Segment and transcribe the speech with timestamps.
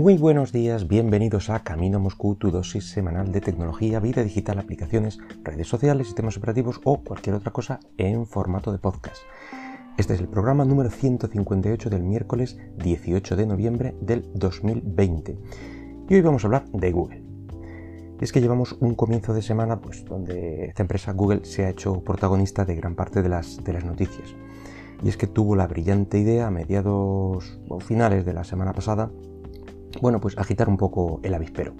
[0.00, 5.18] Muy buenos días, bienvenidos a Camino Moscú, tu dosis semanal de tecnología, vida digital, aplicaciones,
[5.44, 9.18] redes sociales, sistemas operativos o cualquier otra cosa en formato de podcast.
[9.98, 15.36] Este es el programa número 158 del miércoles 18 de noviembre del 2020.
[16.08, 17.22] Y hoy vamos a hablar de Google.
[18.22, 22.02] Es que llevamos un comienzo de semana pues, donde esta empresa Google se ha hecho
[22.02, 24.34] protagonista de gran parte de las, de las noticias.
[25.02, 29.10] Y es que tuvo la brillante idea a mediados o finales de la semana pasada
[30.00, 31.74] bueno, pues agitar un poco el avispero,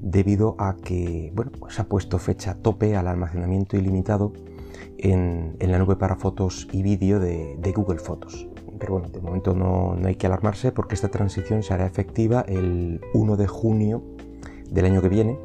[0.00, 4.32] debido a que, bueno, pues ha puesto fecha tope al almacenamiento ilimitado
[4.98, 8.48] en, la nube para fotos y vídeo de, Google Fotos.
[8.78, 13.00] Pero bueno, de momento no, hay que alarmarse porque esta transición se hará efectiva el
[13.14, 14.02] 1 de junio
[14.70, 15.38] del año que viene,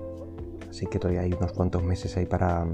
[0.69, 2.67] así que todavía hay unos cuantos meses ahí para,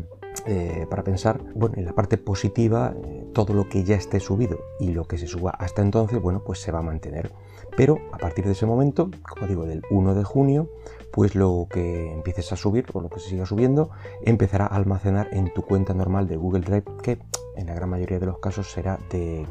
[0.46, 1.42] eh, para pensar.
[1.56, 5.18] Bueno, en la parte positiva, eh, todo lo que ya esté subido y lo que
[5.18, 7.32] se suba hasta entonces, bueno, pues se va a mantener.
[7.76, 10.70] Pero a partir de ese momento, como digo, del 1 de junio,
[11.12, 13.90] pues lo que empieces a subir o lo que se siga subiendo
[14.24, 17.20] empezará a almacenar en tu cuenta normal de Google Drive, que
[17.56, 19.46] en la gran mayoría de los casos será de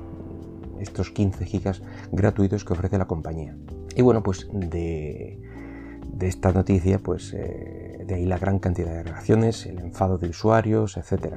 [0.79, 3.57] estos 15 gigas gratuitos que ofrece la compañía.
[3.97, 5.41] Y bueno, pues de,
[6.21, 10.97] esta noticia, pues eh, de ahí la gran cantidad de reacciones, el enfado de usuarios,
[10.97, 11.37] etc.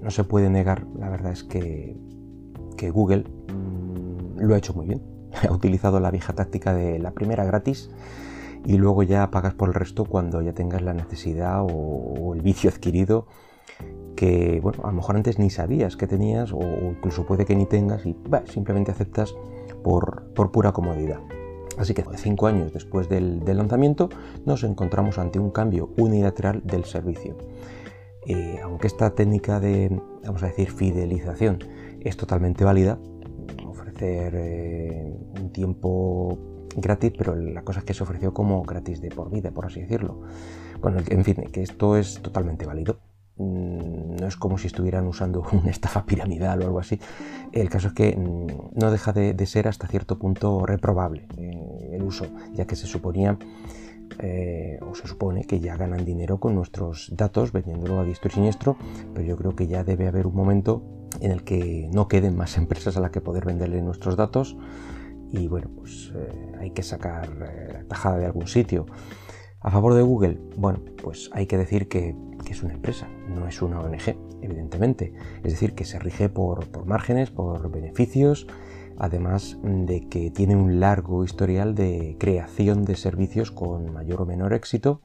[0.00, 1.96] No se puede negar, la verdad es que,
[2.76, 5.16] que Google mm, lo ha hecho muy bien
[5.48, 7.90] ha utilizado la vieja táctica de la primera gratis
[8.64, 12.70] y luego ya pagas por el resto cuando ya tengas la necesidad o, el vicio
[12.70, 13.26] adquirido
[14.16, 17.66] que, bueno, a lo mejor antes ni sabías que tenías o, incluso puede que ni
[17.66, 19.34] tengas y simplemente aceptas
[19.84, 21.20] por, pura comodidad.
[21.76, 24.08] Así que cinco años después del, lanzamiento
[24.44, 27.36] nos encontramos ante un cambio unilateral del servicio.
[28.26, 31.58] Eh, aunque esta técnica de, vamos a decir, fidelización
[32.00, 32.98] es totalmente válida,
[34.00, 36.38] eh, un tiempo
[36.76, 39.80] gratis, pero la cosa es que se ofreció como gratis de por vida, por así
[39.80, 40.20] decirlo.
[40.80, 42.98] Bueno, en fin, que esto es totalmente válido.
[43.38, 46.98] Mm, no es como si estuvieran usando una estafa piramidal o algo así.
[47.52, 52.02] El caso es que mm, no deja de, ser hasta cierto punto reprobable eh, el
[52.02, 53.38] uso, ya que se suponía
[54.18, 58.34] eh, o se supone que ya ganan dinero con nuestros datos vendiéndolo a diestro y
[58.34, 58.76] siniestro,
[59.14, 60.82] pero yo creo que ya debe haber un momento
[61.20, 64.56] en el que no queden más empresas a las que poder venderle nuestros datos
[65.30, 68.86] y bueno, pues eh, hay que sacar la tajada de algún sitio.
[69.66, 72.14] A favor de Google, bueno, pues hay que decir que,
[72.48, 75.12] es una empresa, no es una ONG, evidentemente.
[75.42, 78.46] Es decir, que se rige por, por márgenes, por beneficios,
[78.96, 84.52] además de que tiene un largo historial de creación de servicios con mayor o menor
[84.52, 85.00] éxito,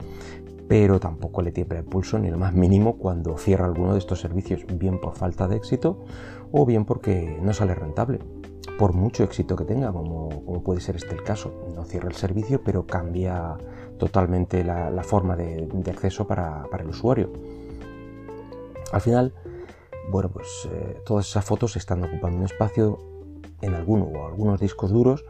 [0.68, 4.20] pero tampoco le tiembla el pulso ni lo más mínimo cuando cierra alguno de estos
[4.20, 6.04] servicios, bien por falta de éxito
[6.52, 8.20] o bien porque no sale rentable.
[8.78, 10.30] Por mucho éxito que tenga, como,
[10.64, 13.58] puede ser este el caso, no cierra el servicio, pero cambia
[13.98, 17.32] totalmente la, forma de, acceso para, el usuario.
[18.92, 19.34] Al final,
[20.10, 22.98] bueno, pues eh, todas esas fotos están ocupando un espacio
[23.62, 25.24] en alguno o algunos discos duros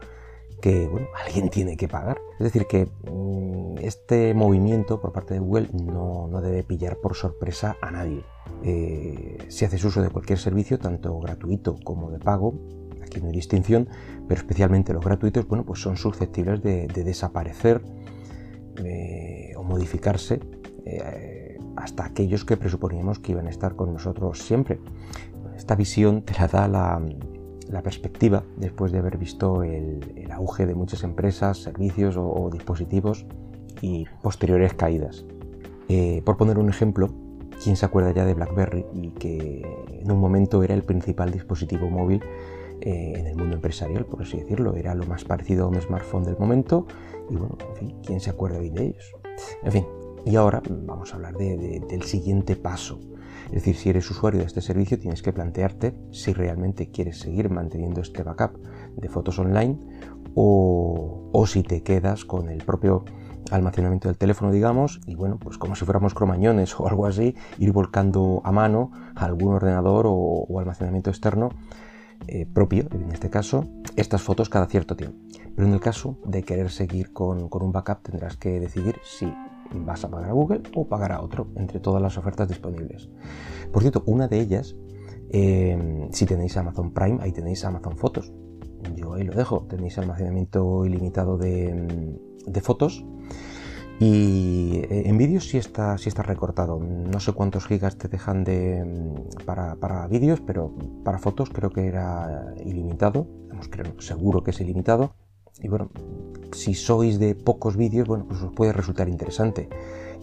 [0.62, 0.88] que
[1.24, 2.18] alguien tiene que pagar.
[2.38, 7.76] Es decir, que mm, este movimiento por parte de Google no, debe pillar por sorpresa
[7.82, 8.24] a nadie.
[8.62, 12.54] Eh, si haces uso de cualquier servicio, tanto gratuito como de pago,
[13.02, 13.88] aquí no hay distinción,
[14.28, 17.82] pero especialmente los gratuitos, bueno, pues son susceptibles de, desaparecer
[18.84, 20.40] eh, o modificarse
[20.84, 24.78] eh, hasta aquellos que presuponíamos que iban a estar con nosotros siempre.
[25.56, 27.00] Esta visión te la da la,
[27.72, 33.26] la perspectiva después de haber visto el, auge de muchas empresas, servicios o, dispositivos
[33.80, 35.24] y posteriores caídas.
[35.88, 37.08] Eh, por poner un ejemplo,
[37.62, 39.62] ¿quién se acuerda ya de BlackBerry y que
[40.00, 42.22] en un momento era el principal dispositivo móvil
[42.82, 44.76] eh, en el mundo empresarial, por así decirlo?
[44.76, 46.86] Era lo más parecido a un smartphone del momento
[47.30, 49.12] y bueno, en fin, ¿quién se acuerda hoy de ellos?
[49.62, 49.86] En fin,
[50.26, 52.98] y ahora vamos a hablar del siguiente paso
[53.46, 57.50] es decir, si eres usuario de este servicio tienes que plantearte si realmente quieres seguir
[57.50, 58.58] manteniendo este backup
[58.96, 59.78] de fotos online
[60.34, 63.04] o, si te quedas con el propio
[63.50, 67.72] almacenamiento del teléfono, digamos, y bueno, pues como si fuéramos cromañones o algo así, ir
[67.72, 71.50] volcando a mano algún ordenador o, almacenamiento externo
[72.26, 75.18] eh, propio, en este caso, estas fotos cada cierto tiempo.
[75.54, 79.32] Pero en el caso de querer seguir con, con un backup tendrás que decidir si
[79.74, 83.08] vas a pagar a Google o pagar a otro entre todas las ofertas disponibles.
[83.72, 84.76] Por cierto, una de ellas,
[85.30, 88.32] eh, si tenéis Amazon Prime, ahí tenéis Amazon Fotos.
[88.96, 92.20] Yo ahí lo dejo, tenéis almacenamiento ilimitado de,
[92.62, 93.04] fotos.
[93.98, 96.78] Y eh, en vídeos sí está, sí está recortado.
[96.80, 98.84] No sé cuántos gigas te dejan de,
[99.44, 100.72] para, para vídeos, pero
[101.04, 103.26] para fotos creo que era ilimitado.
[103.70, 105.14] creo, seguro que es ilimitado.
[105.60, 105.90] Y bueno,
[106.52, 109.68] si sois de pocos vídeos, bueno, pues os puede resultar interesante.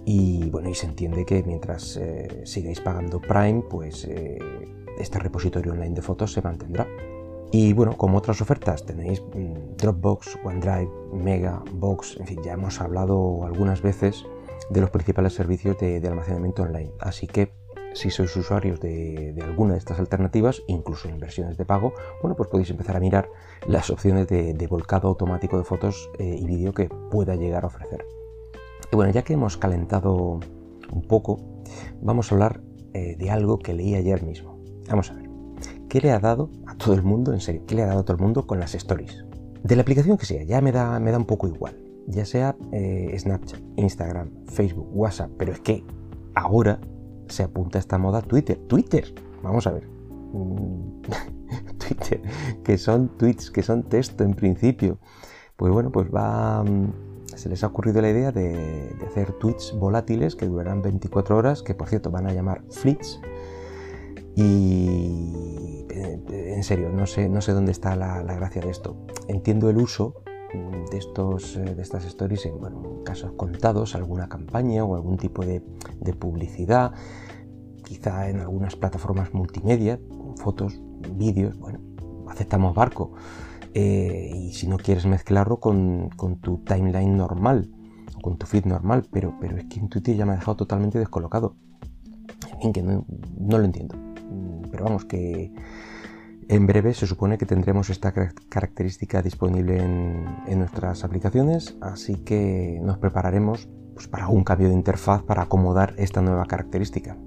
[0.06, 4.40] Y bueno, y se entiende que mientras eh, sigáis pagando Prime, pues eh,
[4.98, 6.88] este repositorio online de fotos se mantendrá.
[7.52, 12.80] Y bueno, como otras ofertas tenéis mm, Dropbox, OneDrive, Mega, Box, en fin, ya hemos
[12.80, 14.26] hablado algunas veces
[14.70, 16.92] de los principales servicios de, almacenamiento online.
[17.00, 17.52] Así que
[17.94, 22.50] si sois usuarios de, alguna de estas alternativas, incluso en versiones de pago, bueno, pues
[22.50, 23.30] podéis empezar a mirar
[23.68, 28.06] las opciones de, volcado automático de fotos eh, y vídeo que pueda llegar a ofrecer.
[28.92, 30.40] Y bueno, ya que hemos calentado
[30.92, 31.40] un poco,
[32.00, 32.62] vamos a hablar
[32.94, 34.60] eh, de algo que leí ayer mismo.
[34.88, 35.29] Vamos a ver.
[35.90, 38.06] ¿Qué le ha dado a todo el mundo, en serio, qué le ha dado a
[38.06, 39.26] todo el mundo con las stories?
[39.64, 41.76] De la aplicación que sea, ya me da, me da un poco igual.
[42.06, 45.84] Ya sea eh, Snapchat, Instagram, Facebook, WhatsApp, pero es que
[46.36, 46.80] ahora
[47.28, 48.58] se apunta a esta moda Twitter.
[48.68, 49.88] Twitter, vamos a ver.
[50.32, 51.02] Mm,
[51.80, 52.22] Twitter,
[52.64, 55.00] que son tweets, que son texto en principio.
[55.56, 56.64] Pues bueno, pues va.
[56.64, 56.94] Mm,
[57.36, 61.74] se les ha ocurrido la idea de, hacer tweets volátiles que durarán 24 horas, que
[61.74, 63.20] por cierto van a llamar fleets
[64.42, 68.96] y eh, en serio, no sé, no sé dónde está la, gracia de esto.
[69.28, 70.24] Entiendo el uso
[70.92, 72.54] de, estos, eh, de estas stories en
[73.04, 75.62] casos contados, alguna campaña o algún tipo de,
[76.18, 76.94] publicidad,
[77.84, 80.00] quizá en algunas plataformas multimedia,
[80.38, 80.80] fotos,
[81.16, 81.80] vídeos, bueno,
[82.30, 83.12] aceptamos barco.
[83.74, 86.10] Eh, y si no quieres mezclarlo con,
[86.42, 87.70] tu timeline normal,
[88.22, 90.98] con tu feed normal, pero, pero es que en Twitter ya me ha dejado totalmente
[90.98, 91.56] descolocado.
[92.54, 93.06] En fin, que no
[93.58, 93.99] lo entiendo
[94.80, 95.52] pero vamos, que
[96.48, 98.14] en breve se supone que tendremos esta
[98.48, 105.22] característica disponible en, nuestras aplicaciones, así que nos prepararemos pues, para un cambio de interfaz
[105.24, 107.18] para acomodar esta nueva característica.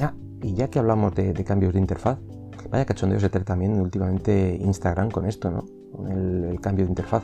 [0.00, 0.12] Ah,
[0.42, 2.18] y ya que hablamos de, cambios de interfaz,
[2.68, 5.66] vaya cachondeo se trae también últimamente Instagram con esto, ¿no?
[5.92, 7.22] Con el, cambio de interfaz.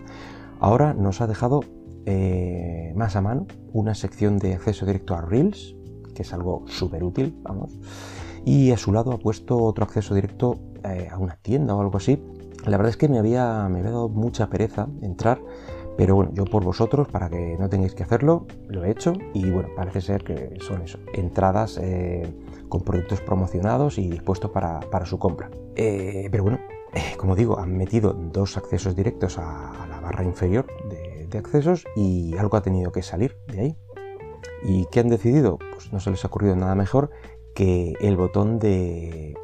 [0.60, 1.64] Ahora nos ha dejado
[2.06, 5.74] eh, más a mano una sección de acceso directo a Reels,
[6.14, 7.76] que es algo súper útil, vamos
[8.44, 11.96] y a su lado ha puesto otro acceso directo eh, a una tienda o algo
[11.96, 12.22] así.
[12.66, 15.40] La verdad es que me había, me había dado mucha pereza entrar,
[15.96, 19.50] pero bueno, yo por vosotros, para que no tengáis que hacerlo, lo he hecho y
[19.50, 22.34] bueno, parece ser que son eso, entradas eh,
[22.68, 25.50] con productos promocionados y dispuestos para, su compra.
[25.76, 26.58] Eh, pero bueno,
[27.18, 32.36] como digo, han metido dos accesos directos a, la barra inferior de, de accesos y
[32.36, 33.78] algo ha tenido que salir de ahí.
[34.66, 35.58] ¿Y qué han decidido?
[35.58, 37.10] Pues no se les ha ocurrido nada mejor
[37.54, 39.34] que el botón de,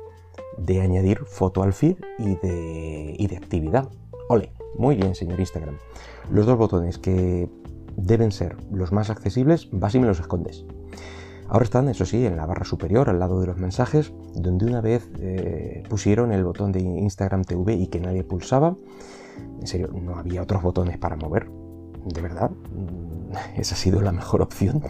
[0.83, 3.89] añadir foto al feed y de, y de actividad.
[4.29, 5.77] Ole, muy bien, señor Instagram.
[6.31, 7.49] Los dos botones que
[7.97, 10.65] deben ser los más accesibles, vas y me los escondes.
[11.49, 14.81] Ahora están, eso sí, en la barra superior, al lado de los mensajes, donde una
[14.81, 18.77] vez eh, pusieron el botón de Instagram TV y que nadie pulsaba.
[19.61, 21.51] En serio, no había otros botones para mover.
[22.05, 22.53] De verdad,
[23.57, 24.81] esa ha sido la mejor opción.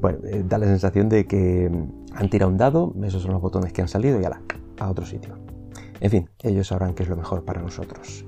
[0.00, 3.42] Bueno, eh, da la sensación de que mm, han tirado un dado, esos son los
[3.42, 4.40] botones que han salido y ala,
[4.78, 5.36] a otro sitio.
[6.00, 8.24] En fin, ellos sabrán qué es lo mejor para nosotros.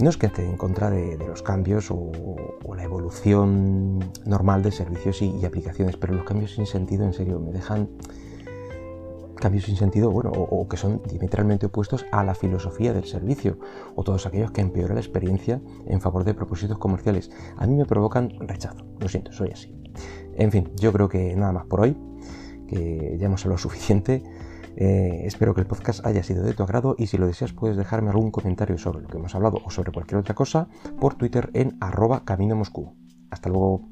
[0.00, 2.12] No es que esté en contra de, los cambios o,
[2.74, 7.50] la evolución normal de servicios y, aplicaciones, pero los cambios sin sentido, en serio, me
[7.50, 7.88] dejan
[9.36, 13.58] cambios sin sentido, bueno, o, que son diametralmente opuestos a la filosofía del servicio,
[13.94, 17.30] o todos aquellos que empeoran la experiencia en favor de propósitos comerciales.
[17.56, 19.85] A mí me provocan rechazo, lo siento, soy así.
[20.36, 21.96] En fin, yo creo que nada más por hoy,
[22.68, 24.22] que ya hemos hablado suficiente.
[24.76, 27.78] Eh, espero que el podcast haya sido de tu agrado y si lo deseas puedes
[27.78, 30.68] dejarme algún comentario sobre lo que hemos hablado o sobre cualquier otra cosa
[31.00, 32.94] por Twitter en arroba camino Moscú.
[33.30, 33.88] Hasta luego.